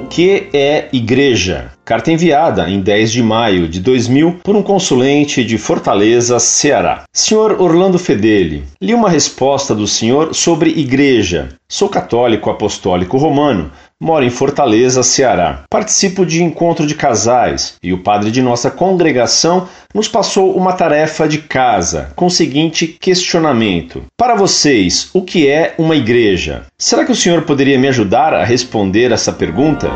[0.00, 1.72] que é igreja?
[1.84, 7.02] Carta enviada em 10 de maio de 2000 por um consulente de Fortaleza, Ceará.
[7.12, 11.48] Senhor Orlando Fedeli, li uma resposta do senhor sobre igreja.
[11.68, 13.70] Sou católico apostólico romano,
[14.02, 15.62] Moro em Fortaleza, Ceará.
[15.70, 21.28] Participo de encontro de casais e o padre de nossa congregação nos passou uma tarefa
[21.28, 26.62] de casa com o seguinte questionamento: Para vocês, o que é uma igreja?
[26.76, 29.88] Será que o senhor poderia me ajudar a responder essa pergunta?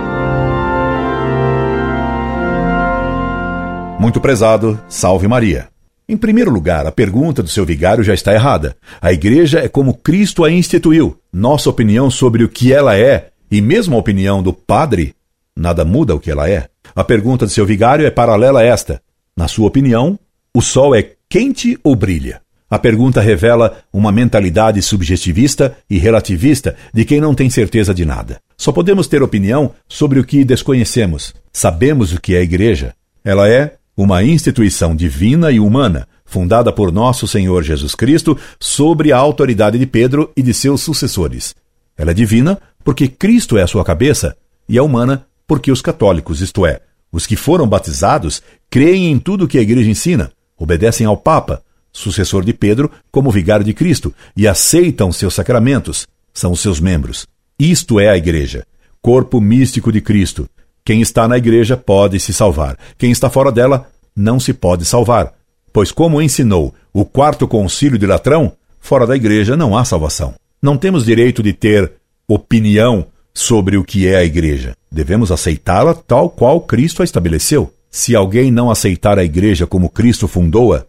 [3.99, 5.67] Muito prezado, salve Maria.
[6.09, 8.77] Em primeiro lugar, a pergunta do seu vigário já está errada.
[9.03, 11.17] A igreja é como Cristo a instituiu.
[11.33, 15.15] Nossa opinião sobre o que ela é e mesmo a opinião do padre,
[15.57, 16.69] nada muda o que ela é.
[16.95, 19.01] A pergunta de seu vigário é paralela a esta.
[19.37, 20.19] Na sua opinião,
[20.55, 22.41] o sol é quente ou brilha?
[22.69, 28.41] A pergunta revela uma mentalidade subjetivista e relativista de quem não tem certeza de nada.
[28.57, 31.33] Só podemos ter opinião sobre o que desconhecemos.
[31.53, 32.93] Sabemos o que é a igreja.
[33.25, 39.17] Ela é uma instituição divina e humana, fundada por nosso Senhor Jesus Cristo sobre a
[39.17, 41.55] autoridade de Pedro e de seus sucessores.
[41.97, 44.37] Ela é divina porque Cristo é a sua cabeça,
[44.69, 49.49] e é humana porque os católicos, isto é, os que foram batizados, creem em tudo
[49.49, 54.47] que a igreja ensina, obedecem ao Papa, sucessor de Pedro, como vigário de Cristo, e
[54.47, 57.27] aceitam seus sacramentos, são os seus membros.
[57.59, 58.65] Isto é a igreja,
[59.03, 60.49] corpo místico de Cristo.
[60.85, 65.35] Quem está na igreja pode se salvar, quem está fora dela não se pode salvar,
[65.73, 70.37] pois, como ensinou o quarto concílio de Latrão, fora da igreja não há salvação.
[70.63, 71.93] Não temos direito de ter
[72.29, 74.75] opinião sobre o que é a igreja.
[74.91, 77.73] Devemos aceitá-la tal qual Cristo a estabeleceu.
[77.91, 80.85] Se alguém não aceitar a igreja como Cristo fundou-a,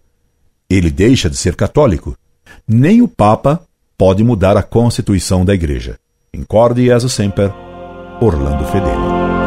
[0.69, 2.17] ele deixa de ser católico.
[2.67, 3.61] Nem o Papa
[3.97, 5.97] pode mudar a constituição da igreja.
[6.33, 7.51] Incorde e sempre,
[8.21, 9.46] Orlando Fedeli.